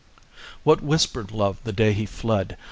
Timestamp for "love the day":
1.31-1.93